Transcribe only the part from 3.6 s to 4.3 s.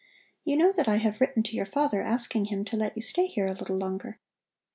longer.